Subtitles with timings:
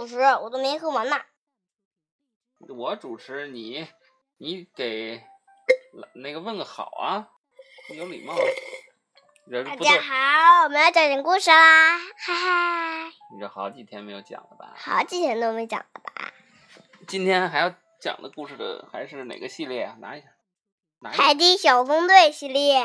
[0.00, 1.20] 主持，我都没喝完呢。
[2.70, 3.86] 我主持你，
[4.38, 5.22] 你给
[6.14, 7.28] 那个问个好啊，
[7.94, 8.34] 有礼貌。
[9.52, 13.12] 大家好，我们要讲讲故事啦，嗨嗨！
[13.34, 14.72] 你这好几天没有讲了吧？
[14.74, 16.32] 好几天都没讲了吧？
[17.06, 17.70] 今天还要
[18.00, 19.98] 讲的故事的还是哪个系列啊？
[20.00, 20.28] 拿一下，
[21.00, 21.22] 拿一下。
[21.22, 22.82] 海底小分队系列。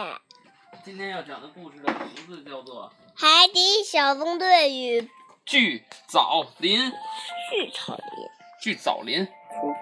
[0.83, 5.09] 今天要讲的故事的名字叫做《海底小纵队与
[5.55, 6.91] 巨藻林》。
[7.49, 8.05] 巨草林。
[8.61, 9.25] 巨藻林。
[9.25, 9.31] 巨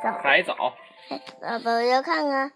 [0.04, 0.12] 藻。
[0.22, 0.56] 海藻。
[1.42, 2.54] 宝宝要看看。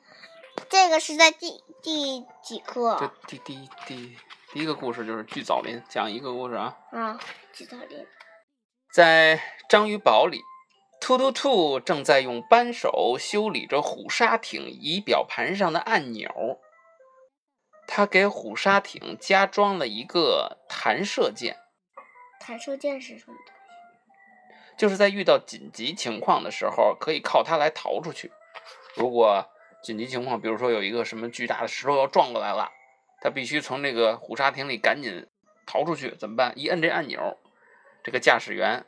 [0.69, 2.95] 这个是在第第几课？
[3.27, 4.15] 这第第第
[4.53, 6.77] 第一个故事就是巨藻林，讲一个故事啊。
[6.91, 7.19] 啊，
[7.51, 8.05] 巨藻林。
[8.93, 10.43] 在章鱼堡里，
[11.01, 16.59] 突突兔正在用扳手修理着虎鲨艇仪表盘上的按钮。
[17.87, 21.57] 他给虎鲨艇加装了一个弹射键。
[22.47, 23.51] 弹射键是什么东西？
[24.77, 28.31] 就是在遇到紧急情况的时候，可以靠它来逃出去。
[28.95, 29.45] 如果
[29.83, 32.71] 紧急情况，比如说有一个什么巨大的石头要撞过来了，
[33.19, 35.27] 他必须从这个虎鲨艇里赶紧
[35.65, 36.53] 逃出去，怎么办？
[36.55, 37.37] 一摁这按钮，
[38.01, 38.85] 这个驾驶员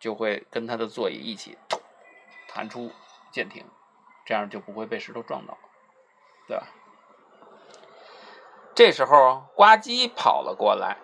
[0.00, 1.56] 就会跟他的座椅一起
[2.48, 2.90] 弹出
[3.30, 3.64] 舰艇，
[4.26, 5.56] 这样就不会被石头撞到，
[6.48, 6.66] 对吧？
[8.74, 10.96] 这时候，呱唧跑了过来，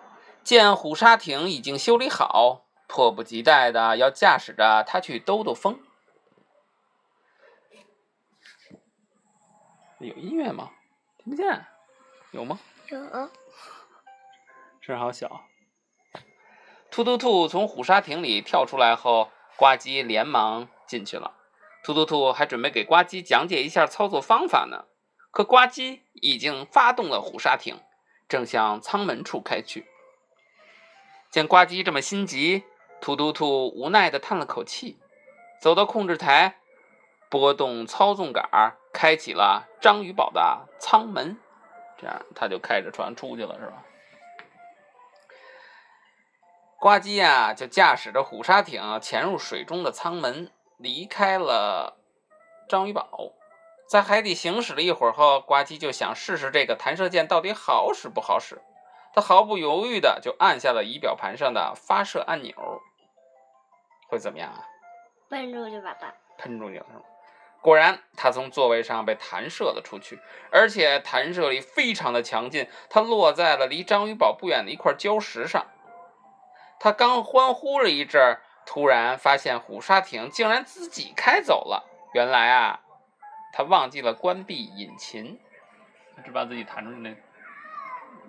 [0.49, 5.79] 见虎鲨艇已经修理好，迫不及待的要驾驶着它去兜兜风。
[9.99, 10.71] 有音乐吗？
[11.19, 11.67] 听不见，
[12.31, 12.59] 有吗？
[12.87, 12.99] 有。
[14.81, 15.43] 声好小。
[16.89, 21.35] 突突兔从虎鲨艇里跳出来后，呱唧连忙进去了。
[21.83, 24.85] 突突兔还准备给呱唧讲解一下操作方法呢，
[25.29, 27.79] 可呱唧已经发动了虎鲨艇，
[28.27, 29.85] 正向舱门处开去。
[31.29, 32.63] 见呱唧这么心急，
[33.01, 34.99] 突突兔无奈的叹了口气，
[35.61, 36.59] 走到控制台，
[37.29, 38.75] 拨动操纵杆。
[38.91, 41.37] 开启了章鱼堡的舱门，
[41.95, 43.85] 这样他就开着船出去了，是吧？
[46.79, 51.99] 呱唧啊，就驾驶着虎鲨艇潜入水中的舱门，离开了
[52.67, 53.33] 章鱼堡。
[53.87, 58.59] 在海底行驶了一会儿后，呱唧就想试试这个弹射键到底好使不好使。
[59.13, 62.53] 他毫不犹豫的就按下了仪表盘上的发射按钮。
[64.07, 64.65] 会怎么样啊？
[65.29, 66.13] 喷出去吧，爸。
[66.37, 67.01] 喷出去了是吗？
[67.61, 70.19] 果然，他从座位上被弹射了出去，
[70.51, 72.69] 而且弹射力非常的强劲。
[72.89, 75.67] 他落在了离章鱼堡不远的一块礁石上。
[76.79, 81.85] 他刚欢呼了一阵，突然发现虎鲨艇竟然自己开走了。
[82.13, 82.79] 原来啊，
[83.51, 85.37] 他忘记了关闭引擎，
[86.23, 87.13] 只把自己弹出去那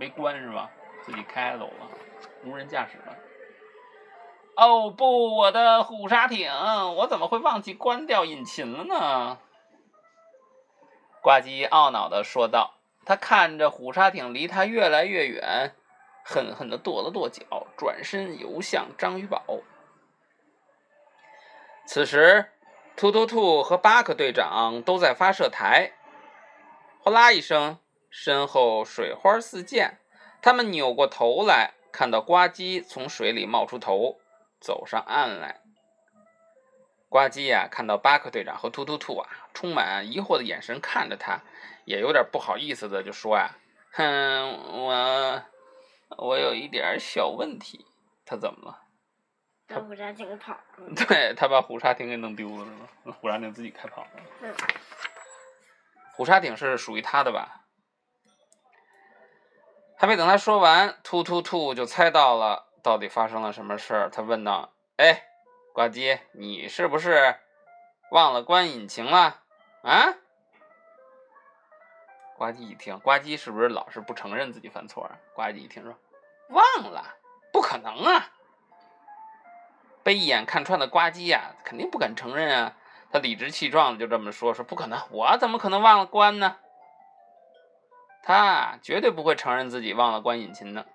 [0.00, 0.70] 没关是吧？
[1.02, 1.90] 自己开走了，
[2.42, 3.14] 无人驾驶了。
[4.56, 6.50] 哦不，我的虎鲨艇，
[6.96, 9.38] 我怎么会忘记关掉引擎了呢？
[11.20, 12.78] 挂机懊恼的说道。
[13.04, 15.74] 他看着虎鲨艇离他越来越远，
[16.24, 19.42] 狠狠的跺了跺脚，转身游向章鱼堡。
[21.84, 22.52] 此时，
[22.96, 25.92] 突突兔和巴克队长都在发射台。
[27.00, 27.78] 哗啦一声，
[28.10, 29.98] 身后水花四溅，
[30.42, 34.20] 他们扭过头来，看到呱唧从水里冒出头。
[34.60, 35.62] 走上岸来，
[37.08, 41.40] 呱唧呀，看到巴克队长和突突兔啊，充满疑惑的眼神看着他，
[41.86, 43.56] 也有点不好意思的就说呀
[43.92, 45.42] ：“哼，我
[46.18, 47.86] 我有一点小问题。”
[48.26, 48.82] 他怎么了？
[49.66, 50.92] 把虎鲨艇跑了。
[50.94, 53.16] 对他把虎鲨艇给弄丢了是吗？
[53.18, 54.10] 虎鲨艇自己开跑了。
[54.42, 54.54] 嗯。
[56.12, 57.59] 虎鲨艇是属于他的吧？
[60.00, 62.68] 还没等他说完，突突突就猜到了。
[62.82, 64.08] 到底发生了什么事儿？
[64.08, 65.24] 他问道：“哎，
[65.74, 67.36] 呱唧，你是不是
[68.10, 69.42] 忘了关引擎了？”
[69.84, 70.14] 啊？
[72.38, 75.18] 呱唧一听，呱唧是不是老是不承认自己犯错啊？
[75.34, 75.94] 呱唧一听说
[76.48, 77.04] ：“忘了，
[77.52, 78.30] 不可能啊！”
[80.02, 82.74] 被一眼看穿的呱唧呀，肯定不敢承认啊。
[83.12, 86.56] 他理直气壮的就这么说：“说不可能，我怎么可能忘了关呢？”
[88.22, 90.86] 他绝对不会承认自己忘了关引擎的。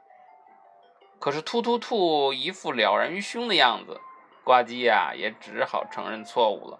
[1.19, 3.99] 可是突突兔一副了然于胸的样子，
[4.43, 6.79] 呱唧呀也只好承认错误了，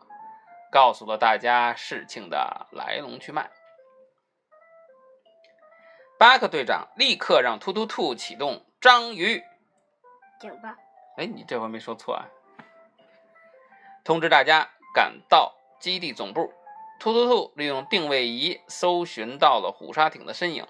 [0.71, 3.49] 告诉了大家事情的来龙去脉。
[6.17, 9.43] 巴克队长立刻让突突兔启动章鱼
[10.39, 10.69] 警报。
[11.17, 12.27] 哎，你这回没说错啊！
[14.03, 16.53] 通知大家赶到基地总部。
[16.99, 20.67] 突突兔利用定位仪搜寻到了虎鲨艇的身影。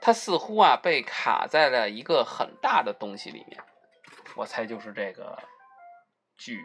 [0.00, 3.62] 它似乎啊被卡在了一个很大的东西里面，
[4.34, 5.38] 我猜就是这个
[6.36, 6.60] 巨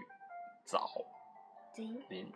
[0.65, 0.89] 藻
[1.75, 2.31] 对，林。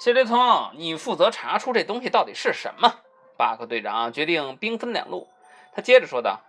[0.00, 3.00] 谢雷通，你负责查出这东西到底是什么。
[3.36, 5.28] 巴克队长决定兵分两路。
[5.72, 6.40] 他接着说道：“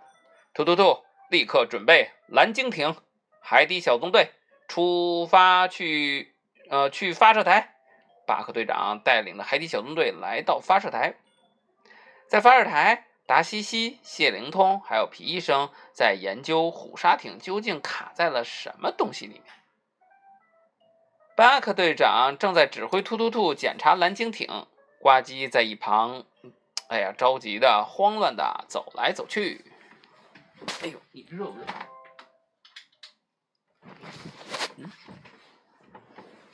[0.54, 2.96] 突突兔，立刻准备蓝鲸艇，
[3.40, 4.30] 海底小纵队
[4.68, 6.34] 出发去，
[6.70, 7.75] 呃，去发射台。”
[8.26, 11.14] 巴克队长带领的海底小纵队来到发射台，
[12.26, 19.42] 在发射台，达西西、谢灵通还有皮医生在研究虎鲨艇究竟卡在了什么东西里面。
[21.36, 24.66] 巴克队长正在指挥突突兔检查蓝鲸艇，
[25.00, 26.24] 呱唧在一旁，
[26.88, 29.64] 哎呀，着急的、慌乱的走来走去。
[30.82, 31.66] 哎呦，你热不热？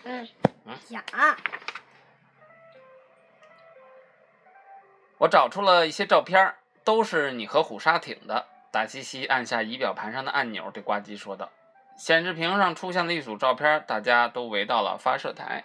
[0.04, 0.28] 嗯
[0.64, 1.04] 嗯呀，
[5.22, 6.52] 我找出了一些照片，
[6.82, 8.44] 都是你和虎鲨艇的。
[8.72, 11.48] 达西西按下仪表盘上的按钮，对呱唧说道
[11.96, 15.62] ：“显示屏上出现了一组照片，大家都围到了发射台。”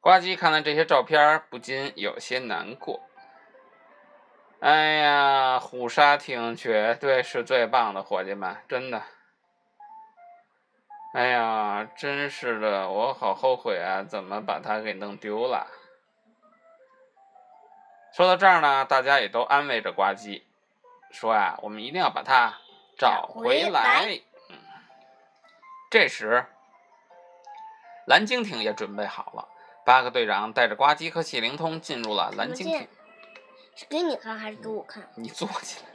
[0.00, 3.02] 呱唧看了这些照片，不禁有些难过。
[4.60, 9.02] 哎呀，虎鲨艇绝对是最棒的，伙计们，真的。
[11.12, 15.66] 哎呀，真是的，我好后悔啊，怎么把它给弄丢了？
[18.14, 20.44] 说到这儿呢，大家也都安慰着呱唧，
[21.10, 22.54] 说啊、我们一定要把它
[22.96, 24.20] 找回来来。
[24.50, 24.56] 嗯，
[25.90, 26.46] 这时，
[28.06, 29.48] 蓝鲸艇也准备好了。
[29.84, 32.88] 巴克队长带着呱唧和谢灵通进入了蓝鲸艇。
[33.74, 35.02] 是给你看还是给我看？
[35.18, 35.86] 你坐起来，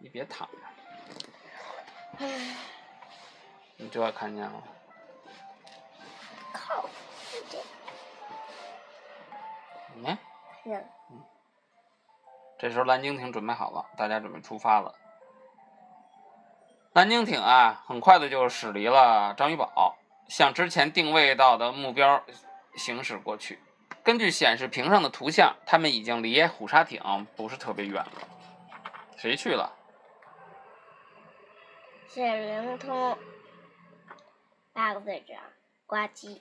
[0.00, 0.58] 你别躺着，
[2.18, 2.56] 唉，
[3.76, 4.62] 你这看见了？
[6.52, 6.84] 靠，
[7.48, 7.58] 这
[9.94, 10.18] 你看，
[10.70, 10.82] 样
[12.58, 14.94] 这时候蓝鲸艇准备好了，大家准备出发了。
[16.92, 19.96] 蓝鲸艇啊，很快的就驶离了章鱼堡，
[20.28, 22.22] 向之前定位到的目标
[22.76, 23.58] 行驶过去。
[24.04, 28.12] 根据显示屏上的图像，他们已经离虎鲨艇不是特别远了。
[29.16, 29.72] 谁去了？
[32.08, 33.16] 谢灵通，
[34.72, 35.38] 八个队长，
[35.86, 36.40] 呱唧，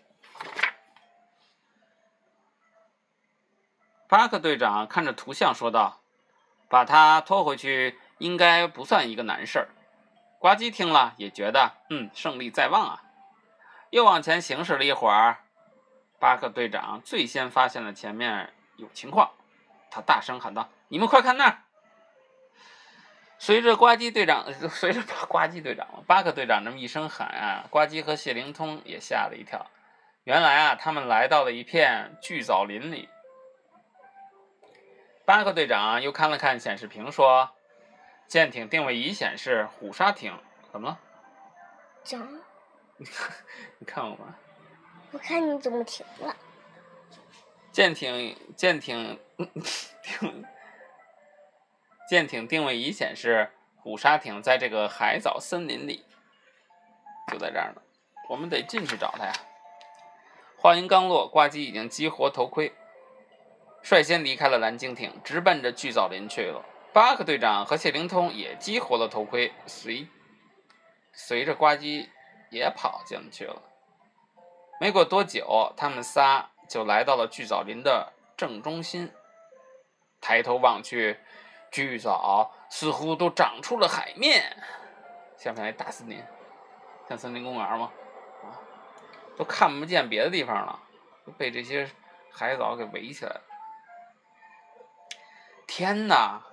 [4.11, 6.01] 巴克队长看着图像说道
[6.67, 9.69] ：“把他拖回去应该不算一个难事儿。”
[10.37, 13.03] 呱唧听了也觉得，嗯，胜利在望啊。
[13.89, 15.37] 又往前行驶了一会儿，
[16.19, 19.31] 巴克队长最先发现了前面有情况，
[19.89, 21.59] 他大声喊道：“你们快看那儿！”
[23.39, 29.67] 随着呱唧队长， 随着呱唧队长，巴克队长这么一声喊啊，呱唧和谢灵通也吓了一跳。
[30.25, 33.07] 原来啊，他们来到了一片巨藻林里。
[35.25, 37.49] 巴克队长又看了看显示屏，说
[38.27, 40.37] ：“舰艇定位仪显示虎鲨艇，
[40.71, 40.99] 怎么了？
[42.03, 42.41] 讲，
[42.97, 44.35] 你看我吗？
[45.11, 46.35] 我看你怎么停了。
[47.71, 49.19] 舰艇舰艇
[50.03, 50.45] 定
[52.09, 56.03] 舰艇定位仪显示虎鲨艇在这个海藻森林里，
[57.31, 57.81] 就在这儿呢。
[58.27, 59.33] 我们得进去找它呀。”
[60.57, 62.71] 话音刚落，挂机已经激活头盔，
[63.83, 66.63] 率先离开了蓝鲸艇，直奔着巨藻林去了。
[66.93, 70.07] 巴克队长和谢灵通也激活了头盔，随
[71.13, 72.09] 随着呱唧
[72.49, 73.61] 也跑进去了。
[74.79, 79.11] 没过多久，他们仨就来到了巨藻林的正中心。
[80.19, 81.19] 抬头望去，
[81.71, 84.55] 巨藻似乎都长出了海面，
[85.37, 86.23] 像不像一大森林？
[87.07, 87.91] 像森林公园吗？
[88.43, 88.53] 啊，
[89.37, 90.79] 都看不见别的地方了，
[91.25, 91.89] 都被这些
[92.31, 93.41] 海藻给围起来了。
[95.81, 96.43] 天哪！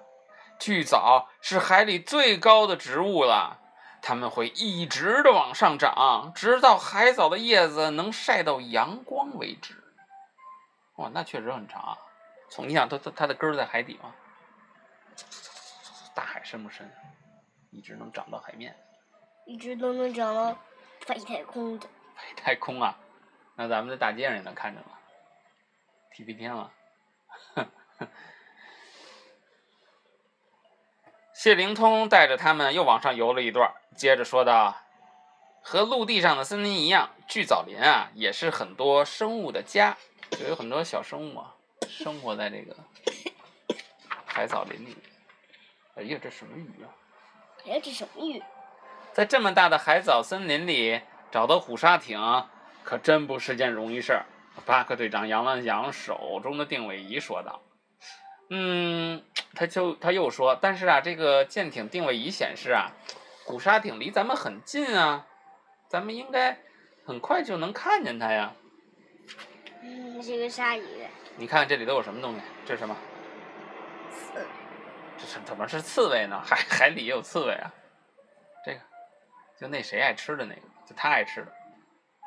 [0.59, 3.61] 巨藻是海里最高的植物了，
[4.01, 9.75] 它们会一直的往上涨，直到海藻的叶子能晒到阳光为止。
[10.97, 11.99] 哇，那确实很长啊！
[12.49, 14.15] 从你想，它它它的根儿在海底吗？
[16.15, 16.91] 大海深不深？
[17.71, 18.75] 一直能长到海面，
[19.45, 20.45] 一直都能长到
[21.07, 21.87] 外太空的。
[21.87, 22.99] 外太空啊！
[23.57, 24.87] 那咱们在大街上也能看着了，
[26.13, 26.73] 踢飞天了。
[31.39, 34.77] 谢灵通带着他们又往上游了一段，接着说道
[35.63, 39.97] ：“和陆地上的森林一样，巨藻林啊，也是很多生物的家，
[40.33, 41.55] 就有很多小生物啊，
[41.89, 42.75] 生活在这个
[44.27, 44.97] 海藻林里。
[45.95, 46.91] 哎呀，这什么鱼啊？
[47.67, 48.43] 哎呀，这什么鱼？
[49.13, 52.19] 在这么大的海藻森林里找到虎鲨艇，
[52.83, 54.27] 可真不是件容易事儿。”
[54.67, 57.63] 巴克队长扬了扬手中的定位仪，说道
[58.51, 59.23] ：“嗯。”
[59.55, 62.93] 他就他又说，但是啊，这个舰艇定位仪显示啊，
[63.45, 65.27] 古沙艇离咱们很近啊，
[65.89, 66.59] 咱们应该
[67.05, 68.53] 很快就能看见它呀。
[69.83, 71.07] 嗯，是个鲨鱼。
[71.37, 72.41] 你看看这里都有什么东西？
[72.67, 72.97] 这是什么？
[74.11, 74.47] 刺。
[75.17, 76.41] 这是怎么是刺猬呢？
[76.45, 77.73] 海海里也有刺猬啊。
[78.65, 78.81] 这个，
[79.59, 81.53] 就那谁爱吃的那个，就他爱吃的。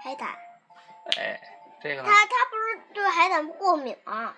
[0.03, 0.29] 海胆。
[1.17, 1.39] 哎，
[1.81, 2.09] 这个呢？
[2.09, 4.33] 他他不是对海胆过敏吗？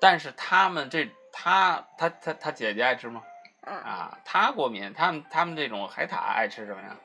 [0.00, 3.22] 但是他们这他他他他姐姐爱吃吗？
[3.62, 3.76] 嗯。
[3.76, 4.92] 啊，他过敏。
[4.92, 6.96] 他们他们这种海獭爱吃什么呀？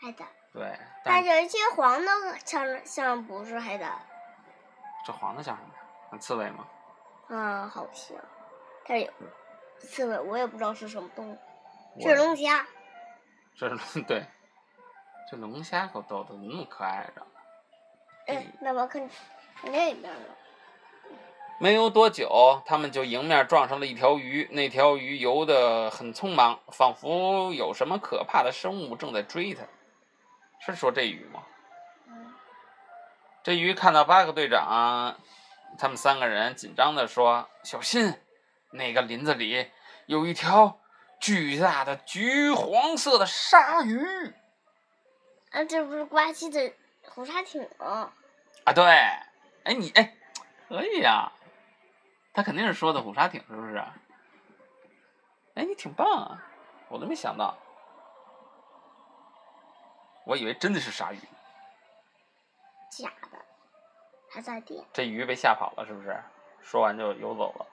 [0.00, 0.24] 海獭。
[0.52, 0.78] 对。
[1.04, 2.10] 但有一些黄的
[2.44, 3.90] 像像不是海獭。
[5.04, 5.82] 这黄的像什么呀？
[6.10, 6.68] 像刺猬吗？
[7.28, 8.16] 啊，好像。
[8.84, 9.12] 它有
[9.80, 11.38] 刺猬，我也不知道是什么动物。
[12.00, 12.64] 是龙虾。
[13.56, 14.24] 这是 对。
[15.30, 17.26] 这龙虾可逗的，怎么那么可爱着？
[18.28, 19.02] 哎，那我看
[19.64, 20.36] 那边了。
[21.62, 24.48] 没有多久，他们就迎面撞上了一条鱼。
[24.50, 29.62] 那条鱼游得很匆忙，仿佛有什么可怕的生物正在追它。
[30.58, 31.44] 是说这鱼吗？
[32.08, 32.34] 嗯。
[33.44, 35.16] 这鱼看到巴克队长，
[35.78, 38.12] 他们三个人紧张地说：“小心，
[38.72, 39.70] 那个林子里
[40.06, 40.80] 有一条
[41.20, 44.34] 巨大的橘黄色的鲨鱼。”
[45.52, 46.72] 啊，这不是瓜西的
[47.04, 48.10] 红鲨艇吗？
[48.64, 48.84] 啊，对。
[49.62, 50.16] 哎，你哎，
[50.68, 51.30] 可以呀。
[52.32, 53.76] 他肯定是说的虎鲨艇，是不是？
[55.54, 56.42] 哎，你挺棒啊！
[56.88, 57.56] 我都没想到，
[60.24, 61.18] 我以为真的是鲨鱼。
[62.90, 63.38] 假的，
[64.30, 64.84] 还在电。
[64.92, 66.22] 这鱼被吓跑了，是不是？
[66.62, 67.66] 说完就游走了。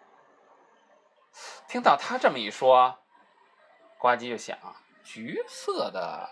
[1.68, 2.98] 听到他这么一说，
[3.98, 4.58] 呱唧就想：
[5.04, 6.30] 橘色的、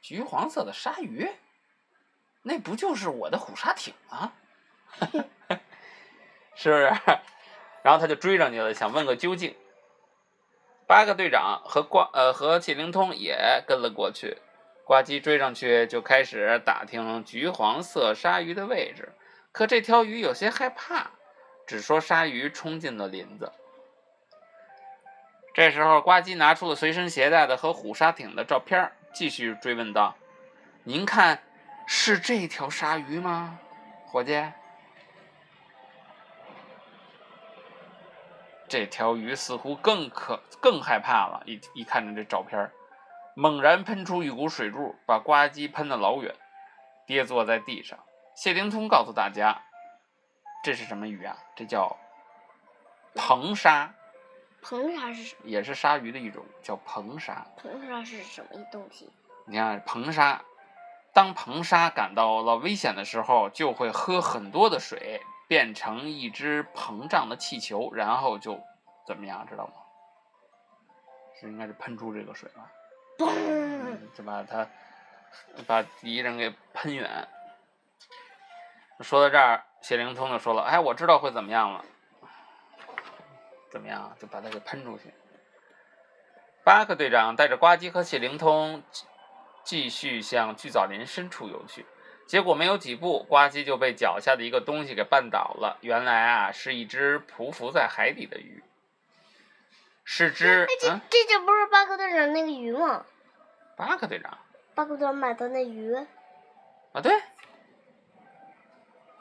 [0.00, 1.30] 橘黄色的鲨鱼，
[2.42, 4.32] 那不就是我的虎鲨艇吗？
[6.56, 6.92] 是不是？
[7.82, 9.54] 然后他就追上去了，想问个究竟。
[10.88, 14.38] 八个队长和呱呃和谢灵通也跟了过去。
[14.84, 19.12] 呱唧追上去就开始打听橘黄色鲨鱼的位置，
[19.50, 21.10] 可这条鱼有些害怕，
[21.66, 23.52] 只说鲨鱼冲进了林子。
[25.52, 30.14] 这时候，呱唧拿出了随身携带的和虎鲨艇的照片，继续追问道
[30.84, 31.42] ：“您看，
[31.86, 33.58] 是这条鲨鱼吗，
[34.06, 34.40] 伙计？”
[38.68, 42.70] 这条鱼似乎更可更害怕了，一一看着这照片，
[43.34, 46.34] 猛然喷出一股水柱，把呱唧喷得老远，
[47.06, 47.98] 跌坐在地上。
[48.34, 49.62] 谢灵通告诉大家，
[50.64, 51.36] 这是什么鱼啊？
[51.54, 51.96] 这叫
[53.14, 53.94] 硼鲨。
[54.62, 55.48] 硼鲨是什么？
[55.48, 57.46] 也是鲨鱼的一种，叫硼鲨。
[57.62, 59.08] 硼鲨是什么东西？
[59.44, 60.42] 你看，硼鲨，
[61.14, 65.20] 当硼鲨感到了危险的时候，就会喝很多的水。
[65.46, 68.60] 变成一只膨胀的气球，然后就
[69.06, 69.72] 怎么样，知道吗？
[71.38, 72.70] 是应该是喷出这个水吧？
[73.18, 73.98] 嘣！
[74.14, 74.66] 就把它
[75.66, 77.28] 把敌人给喷远。
[79.00, 81.84] 说到这儿，谢灵通就说了：“哎，我知道会怎么样了。
[83.70, 84.16] 怎么样？
[84.18, 85.12] 就把它给喷出去。”
[86.64, 88.82] 巴克队长带着呱唧和谢灵通
[89.62, 91.84] 继续向巨藻林深处游去。
[92.26, 95.78] 结果没有几步，呱唧就被脚下的一个东西给绊倒了。
[95.80, 98.64] 原来啊，是一只匍匐在海底的鱼，
[100.04, 100.66] 是只……
[100.80, 103.06] 这这这不是巴克队长那个鱼吗？
[103.76, 104.36] 巴克队长，
[104.74, 105.94] 巴克队长买的那鱼
[106.92, 107.12] 啊，对，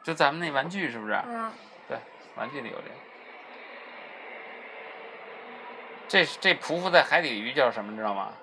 [0.04, 1.14] 就咱们那玩具是不是？
[1.28, 1.52] 嗯，
[1.88, 2.00] 对，
[2.36, 2.96] 玩具里有这个。
[6.08, 7.96] 这这匍匐在海底的鱼叫什么？
[7.96, 8.34] 知道吗？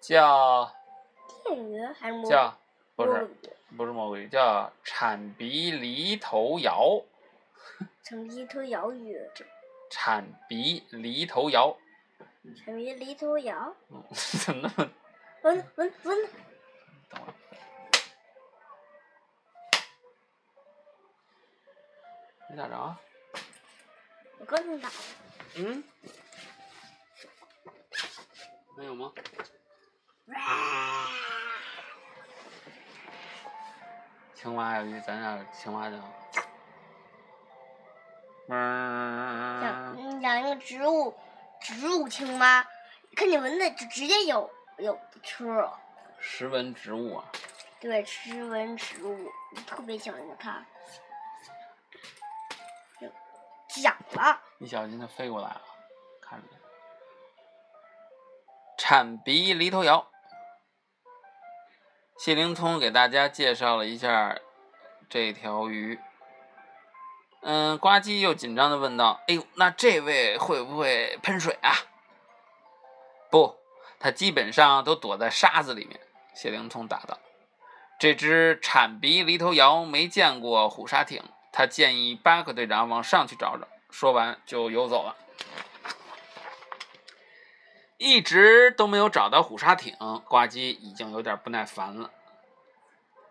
[0.00, 0.70] 叫
[1.44, 2.56] 电鱼还是叫？
[2.96, 3.28] 不是，
[3.76, 7.04] 不是魔鬼鱼，叫铲鼻犁头鳐。
[8.04, 9.18] 铲鼻犁头鳐鱼。
[9.90, 11.76] 铲鼻犁头鳐。
[12.56, 13.74] 铲鼻犁头摇。
[13.90, 14.90] 嗯，怎么那么？
[15.42, 16.28] 闻闻闻。
[17.08, 17.34] 等会儿。
[22.50, 22.96] 没打着。
[24.38, 24.90] 我刚才打。
[25.56, 25.82] 嗯。
[28.76, 29.12] 没有吗？
[34.44, 35.96] 青蛙呀，咱家青蛙叫。
[38.46, 41.16] 养养一个植物，
[41.58, 42.68] 植物青蛙，
[43.16, 45.46] 看见蚊子就直接咬咬吃。
[46.18, 47.24] 食蚊植物啊。
[47.80, 49.32] 对，食蚊植物，
[49.66, 50.62] 特别喜欢它。
[53.68, 54.38] 讲了。
[54.58, 55.62] 一小心它飞过来了，
[56.20, 56.48] 看着。
[58.76, 60.06] 铲鼻犁头鳐。
[62.16, 64.38] 谢灵通给大家介绍了一下
[65.10, 65.98] 这条鱼。
[67.42, 71.74] 嗯，呱唧又紧张的问道：“哎呦，那这位会不会喷水啊？”
[73.30, 73.56] 不，
[73.98, 76.00] 他基本上都躲在沙子里面。
[76.34, 77.18] 谢灵通答道。
[77.98, 83.68] 这只铲鼻犁头鳐没见过虎鲨艇，他建议巴克队长往上去找找。
[83.90, 85.14] 说完就游走了。
[88.04, 89.96] 一直都没有找到虎鲨艇，
[90.26, 92.10] 呱唧已经有点不耐烦了。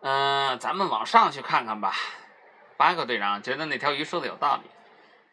[0.00, 1.94] 嗯，咱们往上去看看吧。
[2.76, 4.68] 巴克队长觉得那条鱼说的有道理。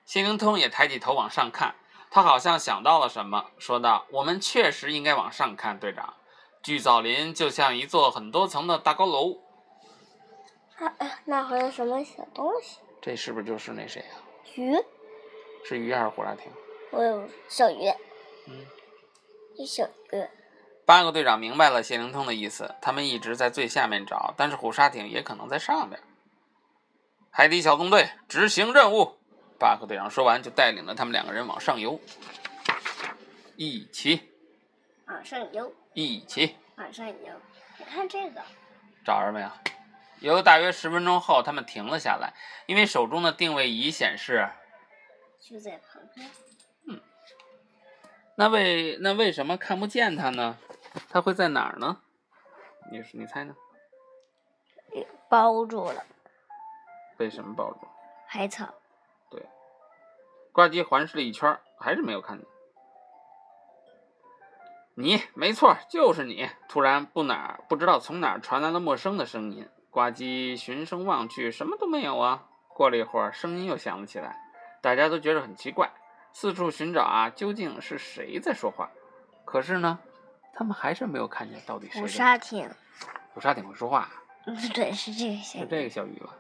[0.06, 1.74] 谢灵通也抬起头往上看，
[2.12, 6.14] 他好像想到了什么，说道：“我们确实应该往上看，队长。
[6.62, 9.40] 巨藻林就像一座很多层的大高楼。
[10.78, 10.94] 啊，
[11.26, 12.78] 那还有什么小东西？
[13.02, 14.22] 这是不是就是那谁啊？
[14.54, 14.78] 鱼？
[15.66, 16.52] 是鱼还是虎鲨艇？
[16.92, 17.90] 我有小鱼。
[18.48, 18.66] 嗯，
[19.56, 20.28] 一小鱼。
[20.86, 26.02] 八个队长明白了谢灵通的意思，他们一直在最下面找，但是虎鲨艇也可能在上边。
[27.30, 29.18] 海底小纵队执行任务。
[29.58, 32.00] 巴克队长说完，就带领着他们两个人往上游。
[33.56, 34.30] 一起，
[35.06, 37.34] 往上游，一起，往上游。
[37.78, 38.42] 你看这个，
[39.06, 39.50] 找着没有？
[40.20, 42.34] 游了大约十分钟后，他们停了下来，
[42.66, 44.50] 因为手中的定位仪显示
[45.40, 46.30] 就在旁边。
[48.42, 50.58] 嗯，那为那为什么看不见它呢？
[51.10, 52.02] 它会在哪儿呢？
[52.92, 53.56] 你你猜呢？
[55.30, 56.04] 包住了。
[57.18, 57.88] 被什么包住？
[58.26, 58.68] 海草。
[59.30, 59.46] 对，
[60.52, 62.48] 呱唧环视了一圈，还是没有看见。
[64.96, 66.50] 你没错，就是你。
[66.68, 69.70] 突然，不哪不知道从哪儿传来了陌生的声音。
[69.92, 72.48] 呱唧循声望去，什么都没有啊。
[72.70, 74.36] 过了一会儿，声音又响了起来，
[74.82, 75.92] 大家都觉得很奇怪，
[76.34, 78.90] 四处寻找啊，究竟是谁在说话？
[79.46, 80.00] 可是呢，
[80.54, 82.02] 他们还是没有看见到底谁。
[82.02, 82.70] 虎鲨艇。
[83.34, 84.10] 虎鲨艇会说话？
[84.46, 85.62] 嗯，对，是这个小鱼。
[85.62, 86.34] 是这个小鱼吧？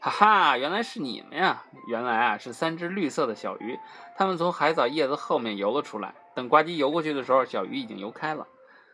[0.00, 1.64] 哈哈，原来是你们呀！
[1.88, 3.76] 原来啊，是三只绿色的小鱼，
[4.16, 6.14] 它们从海藻叶子后面游了出来。
[6.34, 8.46] 等呱唧游过去的时候，小鱼已经游开了。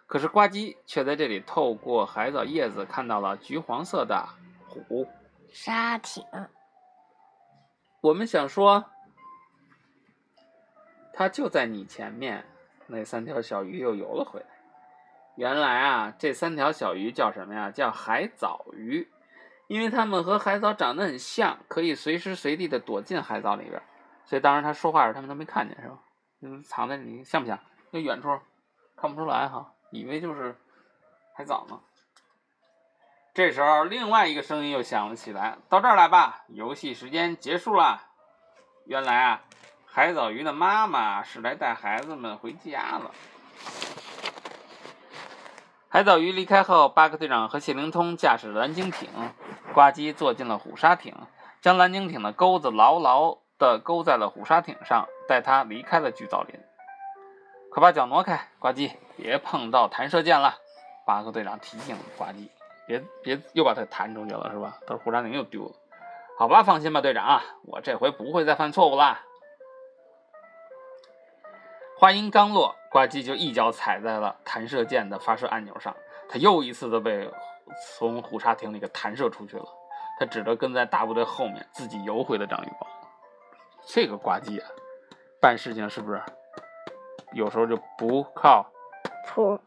[0.06, 4.26] 可是呱唧却在这里透过海藻叶子看到了橘黄色的
[4.66, 5.06] 虎
[5.52, 6.24] 鲨艇。
[8.00, 8.84] 我们想说，
[11.14, 12.44] 它就在你前面。
[12.86, 14.46] 那三条小鱼又游了回来。
[15.36, 17.70] 原来啊，这三条小鱼叫什么呀？
[17.70, 19.08] 叫海藻鱼。
[19.66, 23.82] 因为它们和海藻长得很像，可以随时随地的躲进海藻里边，
[24.26, 25.98] 所以当时他说话时他们都没看见，是吧？
[26.42, 27.58] 嗯，藏在里，像不像？
[27.90, 28.38] 那远处
[28.94, 30.54] 看不出来哈，以为就是
[31.34, 31.80] 海藻呢。
[33.32, 38.02] 这时候，另外一个声音又响了起来：“到这儿来吧，游戏时间结束了。”
[38.84, 39.42] 原来啊，
[39.96, 43.12] 海藻鱼的妈妈是来带孩子们回家了。
[45.88, 49.08] 海藻鱼离开后，巴克队长和谢灵通驾驶蓝鲸艇。
[49.72, 51.14] 呱唧坐进了虎鲨艇，
[51.60, 56.58] 将蓝鲸艇的钩子牢牢地勾在了虎鲨艇上，带它离开了巨藻林。
[57.70, 60.56] 快把脚挪开，呱唧，别碰到弹射箭了。
[61.06, 62.48] 巴克队长提醒呱唧，
[62.88, 64.76] 别别又把它弹出去了，是吧？
[64.88, 65.72] 到时候虎鲨艇又丢了。
[66.36, 69.20] 好吧，放心吧，队长，我这回不会再犯错误了。
[71.98, 75.94] 话音刚落，呱唧就一脚踩在了弹射键的发射按钮上，
[76.28, 77.30] 他又一次的被。
[77.96, 79.64] 从虎鲨艇里给弹射出去了，
[80.20, 82.86] 他只得跟在大部队后面自己游回了章鱼堡。
[83.86, 84.68] 这个呱唧啊，
[85.40, 86.22] 办事情是不是
[87.32, 88.70] 有时候就不靠
[89.26, 89.58] 谱？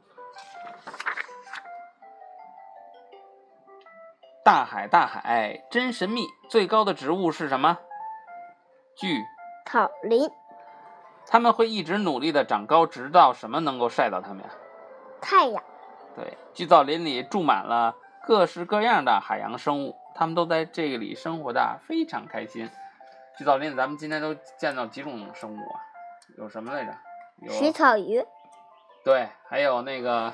[4.45, 7.79] 大海，大海真神秘，最高的植物是什么？
[8.95, 9.23] 巨
[9.65, 10.29] 草林。
[11.29, 14.49] 他们会一直努力的长高，直到什么能够晒到他们呀？
[15.21, 15.61] 太阳。
[16.15, 22.69] 对，巨藻林里住满了各式各样的海洋生物，它们都在这里生活的非常开心。
[23.37, 25.81] 巨藻林，咱们今天都见到几种生物啊？
[26.37, 26.95] 有什么来着？
[27.41, 28.25] 有水草鱼。
[29.03, 30.33] 对，还有那个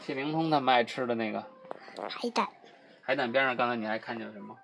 [0.00, 1.44] 谢灵通他们爱吃的那个
[2.08, 2.48] 海胆。
[3.02, 4.56] 海胆边上，刚才你还看见了什么？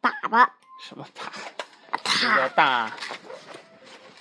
[0.00, 0.48] 粑粑。
[0.80, 1.51] 什么粑？
[2.20, 2.92] 这叫大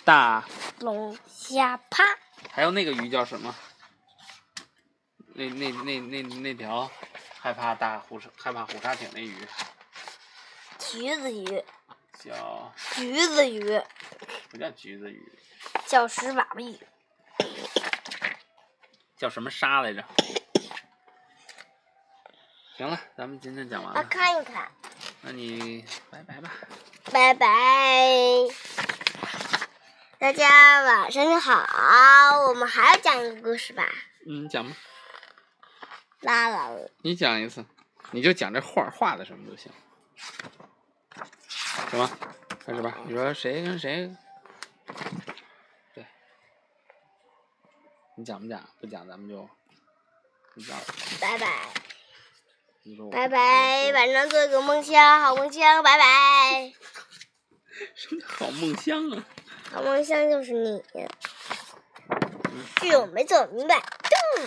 [0.04, 0.44] 大
[0.80, 2.04] 龙虾趴。
[2.52, 3.56] 还有那个鱼叫什么？
[5.34, 6.92] 那那那那那条
[7.40, 9.48] 害怕大虎害怕虎鲨艇那鱼？
[10.78, 11.64] 橘子鱼。
[12.20, 12.74] 叫。
[12.96, 13.82] 橘子鱼。
[14.50, 15.32] 不叫橘子鱼。
[15.86, 16.78] 叫石娃娃鱼。
[19.18, 20.04] 叫什么鲨来着？
[22.76, 24.04] 行了，咱们今天讲完了。
[24.04, 24.70] 看一看。
[25.22, 26.52] 那你拜拜吧。
[27.10, 27.48] 拜拜。
[30.20, 33.90] 大家晚上好，我们还要讲一个故事吧？
[34.28, 34.76] 嗯，讲吧。
[36.20, 36.70] 拉拉。
[37.02, 37.66] 你讲一次，
[38.12, 39.72] 你就讲这画画的什么都行。
[41.48, 42.12] 行吧，
[42.64, 42.96] 开始吧。
[43.06, 44.16] 你说谁跟谁？
[45.96, 46.06] 对。
[48.16, 48.62] 你讲不讲？
[48.80, 49.50] 不讲，咱们就
[50.54, 50.86] 不讲了。
[51.20, 51.70] 拜拜，
[53.12, 56.74] 拜拜，晚上做个梦乡，好梦乡，拜拜。
[57.96, 59.26] 什么好梦乡啊？
[59.72, 60.84] 好梦乡就是你。
[62.82, 63.80] 这我没做明白。
[63.80, 64.46] 咚